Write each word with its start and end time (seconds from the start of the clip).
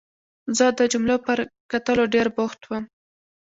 زه 0.57 0.65
د 0.77 0.81
جملو 0.91 1.17
پر 1.25 1.37
کټلو 1.71 2.03
ډېر 2.13 2.27
بوخت 2.35 2.61
وم. 2.65 2.83